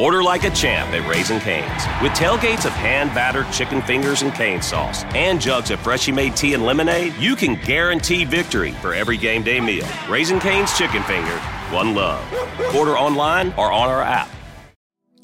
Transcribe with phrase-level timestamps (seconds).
[0.00, 1.84] Order like a champ at Raising Cane's.
[2.00, 6.34] With tailgates of hand battered chicken fingers and cane sauce and jugs of freshly made
[6.34, 9.84] tea and lemonade, you can guarantee victory for every game day meal.
[10.08, 11.38] Raising Cane's Chicken Finger,
[11.70, 12.24] one love.
[12.74, 14.28] Order online or on our app.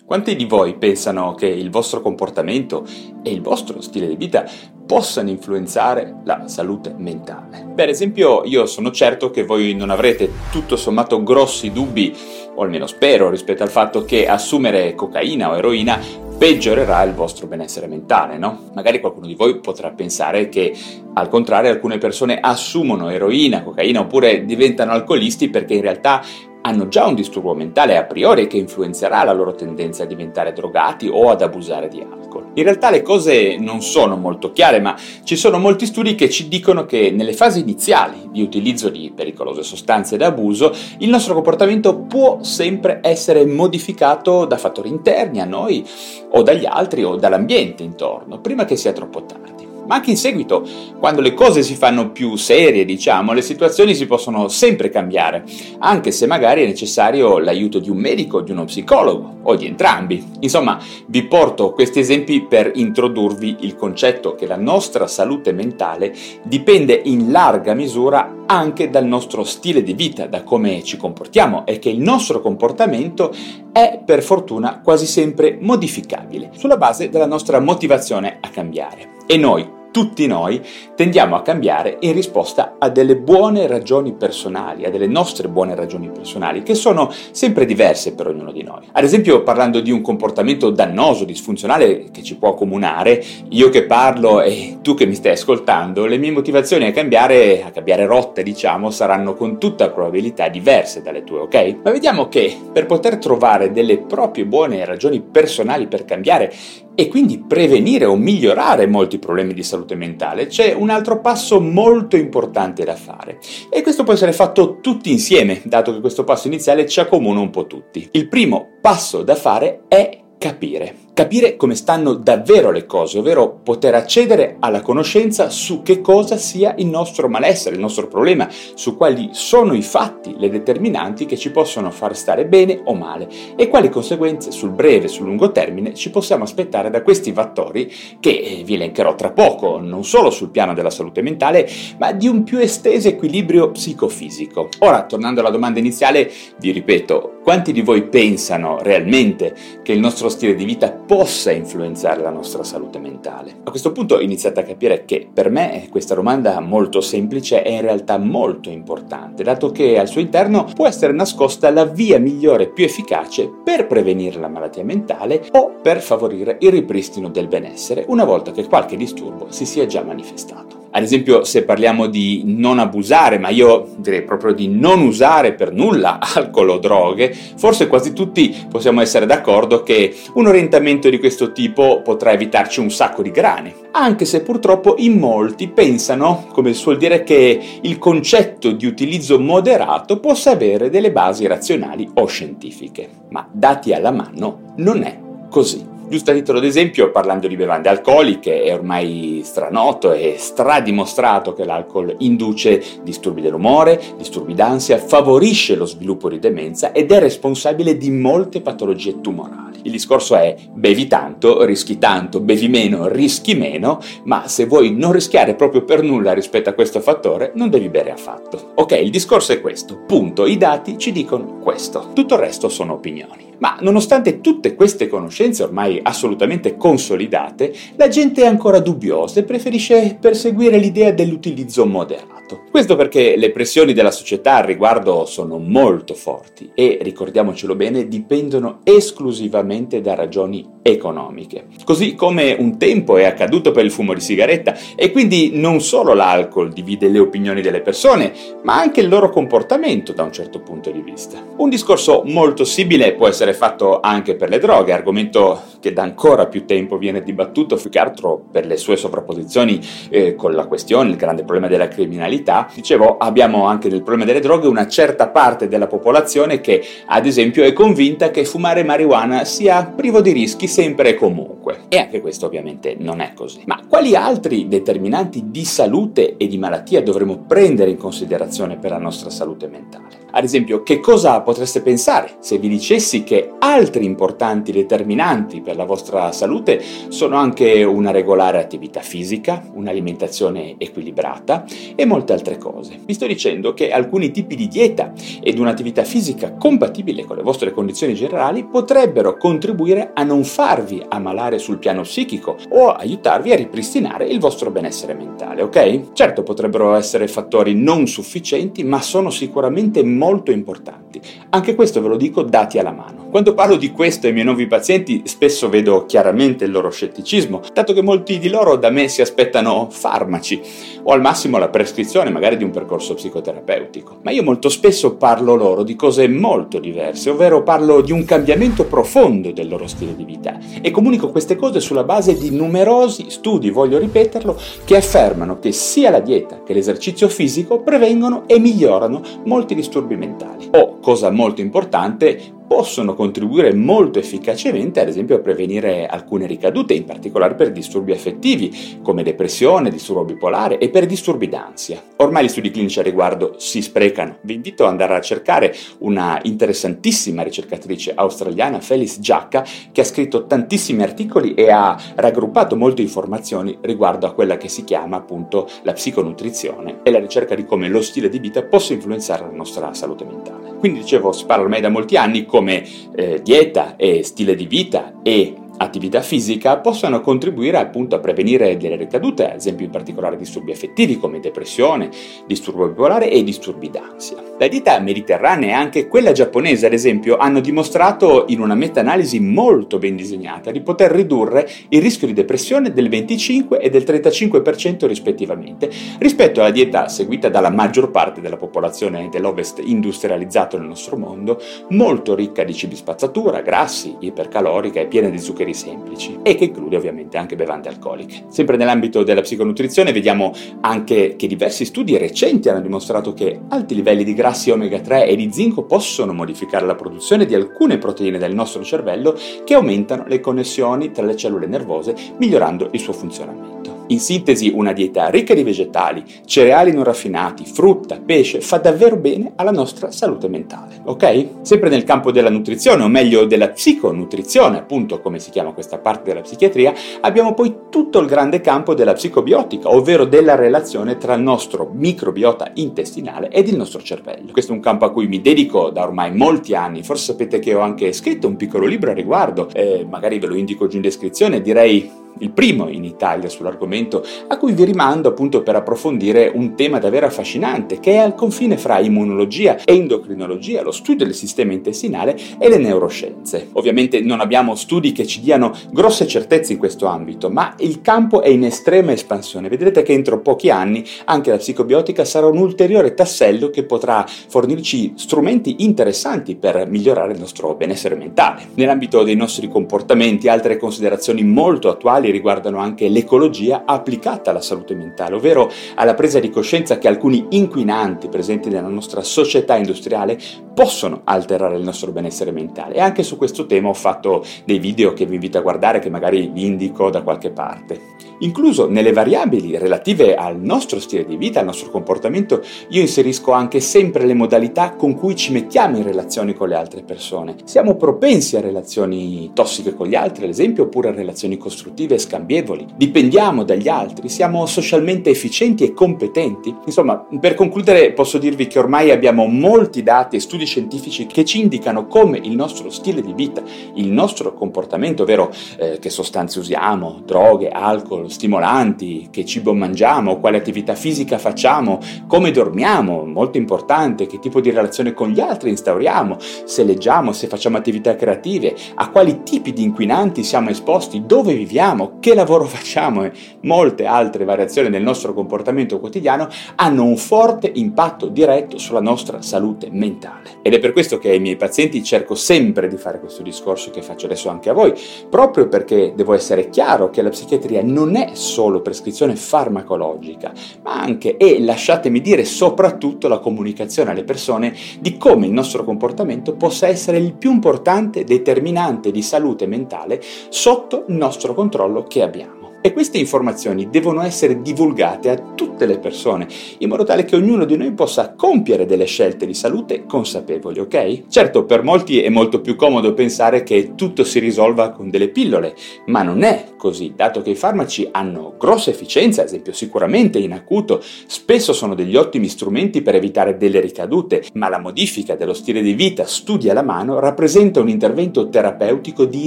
[0.04, 2.87] Quanti di voi pensano che il vostro comportamento
[3.24, 4.49] e il vostro stile di vita
[4.87, 7.72] possano influenzare la salute mentale?
[7.74, 12.15] Per esempio, io sono certo che voi non avrete tutto sommato grossi dubbi,
[12.57, 15.99] o almeno spero, rispetto al fatto che assumere cocaina o eroina
[16.37, 18.70] peggiorerà il vostro benessere mentale, no?
[18.74, 20.74] Magari qualcuno di voi potrà pensare che
[21.14, 26.23] al contrario alcune persone assumono eroina, cocaina oppure diventano alcolisti perché in realtà
[26.62, 31.09] hanno già un disturbo mentale a priori che influenzerà la loro tendenza a diventare drogati
[31.09, 32.35] o ad abusare di alcol.
[32.56, 36.48] In realtà le cose non sono molto chiare, ma ci sono molti studi che ci
[36.48, 42.38] dicono che nelle fasi iniziali di utilizzo di pericolose sostanze d'abuso il nostro comportamento può
[42.42, 45.84] sempre essere modificato da fattori interni a noi
[46.30, 49.45] o dagli altri o dall'ambiente intorno, prima che sia troppo tardi
[49.87, 50.67] ma anche in seguito,
[50.98, 55.45] quando le cose si fanno più serie, diciamo, le situazioni si possono sempre cambiare,
[55.79, 60.25] anche se magari è necessario l'aiuto di un medico, di uno psicologo o di entrambi.
[60.41, 67.01] Insomma, vi porto questi esempi per introdurvi il concetto che la nostra salute mentale dipende
[67.05, 71.91] in larga misura anche dal nostro stile di vita, da come ci comportiamo e che
[71.91, 73.33] il nostro comportamento
[73.73, 79.14] è per fortuna quasi sempre modificabile sulla base della nostra motivazione a cambiare.
[79.28, 80.60] E noi, tutti noi
[80.94, 86.10] tendiamo a cambiare in risposta a delle buone ragioni personali, a delle nostre buone ragioni
[86.10, 88.86] personali, che sono sempre diverse per ognuno di noi.
[88.92, 94.42] Ad esempio, parlando di un comportamento dannoso, disfunzionale che ci può accomunare, io che parlo
[94.42, 98.90] e tu che mi stai ascoltando, le mie motivazioni a cambiare, a cambiare rotte, diciamo,
[98.90, 101.78] saranno con tutta probabilità diverse dalle tue, ok?
[101.83, 106.52] Ma vediamo che per poter trovare delle proprie buone ragioni personali per cambiare
[106.97, 112.16] e quindi prevenire o migliorare molti problemi di salute mentale, c'è un altro passo molto
[112.16, 113.39] importante da fare.
[113.70, 117.51] E questo può essere fatto tutti insieme, dato che questo passo iniziale ci accomuna un
[117.51, 118.08] po' tutti.
[118.12, 123.94] Il primo passo da fare è capire capire come stanno davvero le cose, ovvero poter
[123.94, 129.31] accedere alla conoscenza su che cosa sia il nostro malessere, il nostro problema, su quali
[129.32, 133.88] sono i fatti, le determinanti che ci possono far stare bene o male e quali
[133.88, 137.91] conseguenze sul breve e sul lungo termine ci possiamo aspettare da questi fattori
[138.21, 141.66] che eh, vi elencherò tra poco, non solo sul piano della salute mentale,
[141.98, 144.69] ma di un più esteso equilibrio psicofisico.
[144.81, 150.29] Ora, tornando alla domanda iniziale, vi ripeto, quanti di voi pensano realmente che il nostro
[150.29, 153.59] stile di vita possa influenzare la nostra salute mentale.
[153.62, 157.83] A questo punto iniziate a capire che per me questa domanda molto semplice è in
[157.83, 162.71] realtà molto importante, dato che al suo interno può essere nascosta la via migliore e
[162.71, 168.25] più efficace per prevenire la malattia mentale o per favorire il ripristino del benessere una
[168.25, 170.76] volta che qualche disturbo si sia già manifestato.
[170.97, 175.71] Ad esempio, se parliamo di non abusare, ma io direi proprio di non usare per
[175.71, 181.53] nulla alcol o droghe, forse quasi tutti possiamo essere d'accordo che un orientamento di questo
[181.53, 183.75] tipo potrà evitarci un sacco di grani.
[183.93, 190.19] Anche se purtroppo in molti pensano, come suol dire, che il concetto di utilizzo moderato
[190.19, 193.07] possa avere delle basi razionali o scientifiche.
[193.28, 195.19] Ma dati alla mano non è
[195.51, 195.96] così.
[196.09, 202.15] Giusto a titolo d'esempio, parlando di bevande alcoliche, è ormai stranoto e stradimostrato che l'alcol
[202.19, 208.61] induce disturbi dell'umore, disturbi d'ansia, favorisce lo sviluppo di demenza ed è responsabile di molte
[208.61, 209.81] patologie tumorali.
[209.83, 215.11] Il discorso è bevi tanto, rischi tanto, bevi meno, rischi meno, ma se vuoi non
[215.11, 218.72] rischiare proprio per nulla rispetto a questo fattore, non devi bere affatto.
[218.77, 222.93] Ok, il discorso è questo, punto, i dati ci dicono questo, tutto il resto sono
[222.93, 223.55] opinioni.
[223.59, 230.17] Ma nonostante tutte queste conoscenze ormai assolutamente consolidate, la gente è ancora dubbiosa e preferisce
[230.21, 232.46] perseguire l'idea dell'utilizzo moderato.
[232.71, 238.81] Questo perché le pressioni della società al riguardo sono molto forti e, ricordiamocelo bene, dipendono
[238.84, 241.66] esclusivamente da ragioni economiche.
[241.84, 246.15] Così come un tempo è accaduto per il fumo di sigaretta e quindi non solo
[246.15, 248.33] l'alcol divide le opinioni delle persone,
[248.63, 251.43] ma anche il loro comportamento da un certo punto di vista.
[251.57, 256.46] Un discorso molto simile può essere fatto anche per le droghe, argomento che da ancora
[256.46, 261.10] più tempo viene dibattuto più che altro per le sue sovrapposizioni eh, con la questione,
[261.10, 262.34] il grande problema della criminalità.
[262.74, 267.64] Dicevo, abbiamo anche nel problema delle droghe una certa parte della popolazione che ad esempio
[267.64, 271.84] è convinta che fumare marijuana sia privo di rischi sempre e comunque.
[271.88, 273.62] E anche questo ovviamente non è così.
[273.66, 278.98] Ma quali altri determinanti di salute e di malattia dovremmo prendere in considerazione per la
[278.98, 280.25] nostra salute mentale?
[280.36, 285.86] Ad esempio, che cosa potreste pensare se vi dicessi che altri importanti determinanti per la
[285.86, 286.78] vostra salute
[287.08, 293.00] sono anche una regolare attività fisica, un'alimentazione equilibrata e molte altre cose?
[293.02, 295.10] Vi sto dicendo che alcuni tipi di dieta
[295.42, 301.58] ed un'attività fisica compatibile con le vostre condizioni generali potrebbero contribuire a non farvi ammalare
[301.58, 306.12] sul piano psichico o aiutarvi a ripristinare il vostro benessere mentale, ok?
[306.12, 311.20] Certo potrebbero essere fattori non sufficienti, ma sono sicuramente molto molto importanti.
[311.50, 313.28] Anche questo ve lo dico dati alla mano.
[313.31, 317.93] Quando parlo di questo ai miei nuovi pazienti spesso vedo chiaramente il loro scetticismo, dato
[317.93, 320.61] che molti di loro da me si aspettano farmaci
[321.05, 324.19] o al massimo la prescrizione magari di un percorso psicoterapeutico.
[324.23, 328.84] Ma io molto spesso parlo loro di cose molto diverse, ovvero parlo di un cambiamento
[328.87, 333.70] profondo del loro stile di vita e comunico queste cose sulla base di numerosi studi,
[333.70, 339.75] voglio ripeterlo, che affermano che sia la dieta che l'esercizio fisico prevengono e migliorano molti
[339.75, 340.70] disturbi mentali.
[340.72, 347.04] O, cosa molto importante, possono contribuire molto efficacemente ad esempio a prevenire alcune ricadute, in
[347.04, 352.02] particolare per disturbi affettivi come depressione, disturbo bipolare e per disturbi d'ansia.
[352.16, 354.38] Ormai gli studi clinici a riguardo si sprecano.
[354.42, 360.46] Vi invito ad andare a cercare una interessantissima ricercatrice australiana, Felice Giacca, che ha scritto
[360.46, 365.92] tantissimi articoli e ha raggruppato molte informazioni riguardo a quella che si chiama appunto la
[365.92, 370.24] psiconutrizione e la ricerca di come lo stile di vita possa influenzare la nostra salute
[370.24, 370.74] mentale.
[370.78, 372.82] Quindi dicevo, si parla ormai da molti anni come
[373.14, 378.96] eh, dieta e stile di vita e attività fisica possono contribuire appunto a prevenire delle
[378.96, 382.11] ricadute, ad esempio in particolare disturbi affettivi come depressione,
[382.46, 384.43] disturbo bipolare e disturbi d'ansia.
[384.58, 389.99] La dieta mediterranea e anche quella giapponese, ad esempio, hanno dimostrato in una meta-analisi molto
[389.99, 395.90] ben disegnata di poter ridurre il rischio di depressione del 25 e del 35% rispettivamente
[396.19, 402.34] rispetto alla dieta seguita dalla maggior parte della popolazione dell'ovest industrializzato nel nostro mondo, molto
[402.34, 407.36] ricca di cibi spazzatura, grassi, ipercalorica e piena di zuccheri semplici e che include ovviamente
[407.36, 408.44] anche bevande alcoliche.
[408.48, 414.24] Sempre nell'ambito della psiconutrizione vediamo anche che diversi studi recenti hanno dimostrato che alti livelli
[414.24, 418.54] di grassi omega 3 e di zinco possono modificare la produzione di alcune proteine del
[418.54, 423.75] nostro cervello che aumentano le connessioni tra le cellule nervose migliorando il suo funzionamento.
[424.08, 429.55] In sintesi, una dieta ricca di vegetali, cereali non raffinati, frutta, pesce fa davvero bene
[429.56, 431.49] alla nostra salute mentale, ok?
[431.62, 436.29] Sempre nel campo della nutrizione, o meglio della psiconutrizione, appunto come si chiama questa parte
[436.29, 441.43] della psichiatria, abbiamo poi tutto il grande campo della psicobiotica, ovvero della relazione tra il
[441.43, 444.53] nostro microbiota intestinale ed il nostro cervello.
[444.53, 447.75] Questo è un campo a cui mi dedico da ormai molti anni, forse sapete che
[447.75, 451.03] ho anche scritto un piccolo libro a riguardo, eh, magari ve lo indico giù in
[451.03, 456.74] descrizione, direi il primo in Italia sull'argomento, a cui vi rimando appunto per approfondire un
[456.74, 461.72] tema davvero affascinante che è al confine fra immunologia e endocrinologia, lo studio del sistema
[461.72, 463.68] intestinale e le neuroscienze.
[463.72, 468.42] Ovviamente non abbiamo studi che ci diano grosse certezze in questo ambito, ma il campo
[468.42, 469.68] è in estrema espansione.
[469.68, 475.14] Vedrete che entro pochi anni anche la psicobiotica sarà un ulteriore tassello che potrà fornirci
[475.16, 478.68] strumenti interessanti per migliorare il nostro benessere mentale.
[478.74, 484.94] Nell'ambito dei nostri comportamenti, altre considerazioni molto attuali quali riguardano anche l'ecologia applicata alla salute
[484.94, 490.38] mentale, ovvero alla presa di coscienza che alcuni inquinanti presenti nella nostra società industriale
[490.75, 492.94] possono alterare il nostro benessere mentale.
[492.94, 496.11] E anche su questo tema ho fatto dei video che vi invito a guardare, che
[496.11, 498.15] magari vi indico da qualche parte.
[498.40, 503.81] Incluso nelle variabili relative al nostro stile di vita, al nostro comportamento, io inserisco anche
[503.81, 507.56] sempre le modalità con cui ci mettiamo in relazione con le altre persone.
[507.64, 512.19] Siamo propensi a relazioni tossiche con gli altri, ad esempio, oppure a relazioni costruttive e
[512.19, 512.87] scambievoli.
[512.97, 516.75] Dipendiamo dagli altri, siamo socialmente efficienti e competenti.
[516.85, 521.61] Insomma, per concludere posso dirvi che ormai abbiamo molti dati e studi scientifici che ci
[521.61, 523.62] indicano come il nostro stile di vita,
[523.95, 530.59] il nostro comportamento, ovvero eh, che sostanze usiamo, droghe, alcol, stimolanti, che cibo mangiamo, quale
[530.59, 536.37] attività fisica facciamo, come dormiamo, molto importante, che tipo di relazione con gli altri instauriamo,
[536.64, 542.18] se leggiamo, se facciamo attività creative, a quali tipi di inquinanti siamo esposti, dove viviamo,
[542.21, 548.28] che lavoro facciamo e molte altre variazioni del nostro comportamento quotidiano hanno un forte impatto
[548.28, 550.59] diretto sulla nostra salute mentale.
[550.62, 554.02] Ed è per questo che ai miei pazienti cerco sempre di fare questo discorso che
[554.02, 554.92] faccio adesso anche a voi,
[555.28, 561.37] proprio perché devo essere chiaro che la psichiatria non è solo prescrizione farmacologica, ma anche
[561.37, 567.19] e lasciatemi dire soprattutto la comunicazione alle persone di come il nostro comportamento possa essere
[567.19, 572.56] il più importante determinante di salute mentale sotto il nostro controllo che abbiamo.
[572.87, 576.47] E queste informazioni devono essere divulgate a tutte le persone,
[576.78, 581.25] in modo tale che ognuno di noi possa compiere delle scelte di salute consapevoli, ok?
[581.26, 585.75] Certo, per molti è molto più comodo pensare che tutto si risolva con delle pillole,
[586.07, 590.52] ma non è così, dato che i farmaci hanno grossa efficienza, ad esempio sicuramente in
[590.52, 595.83] acuto, spesso sono degli ottimi strumenti per evitare delle ricadute, ma la modifica dello stile
[595.83, 599.47] di vita studi alla mano rappresenta un intervento terapeutico di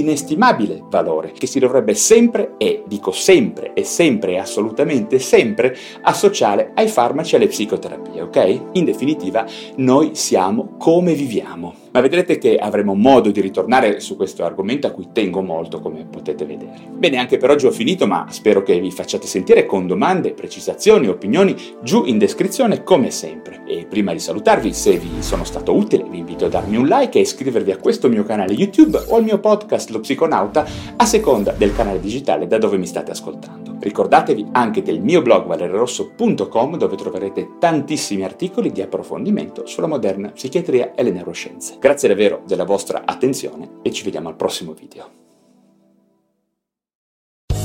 [0.00, 5.76] inestimabile valore, che si dovrebbe sempre e, dico sempre, sempre e sempre e assolutamente sempre
[6.02, 8.60] associare ai farmaci e alle psicoterapie, ok?
[8.72, 9.46] In definitiva,
[9.76, 14.90] noi siamo come viviamo ma vedrete che avremo modo di ritornare su questo argomento a
[14.90, 16.74] cui tengo molto, come potete vedere.
[16.92, 21.08] Bene, anche per oggi ho finito, ma spero che vi facciate sentire con domande, precisazioni,
[21.08, 23.62] opinioni giù in descrizione come sempre.
[23.66, 27.18] E prima di salutarvi, se vi sono stato utile, vi invito a darmi un like
[27.18, 31.52] e iscrivervi a questo mio canale YouTube o al mio podcast Lo Psiconauta a seconda
[31.52, 33.76] del canale digitale da dove mi state ascoltando.
[33.80, 40.94] Ricordatevi anche del mio blog valererosso.com dove troverete tantissimi articoli di approfondimento sulla moderna psichiatria
[40.94, 41.76] e le neuroscienze.
[41.78, 45.29] Grazie davvero della vostra attenzione e ci vediamo al prossimo video.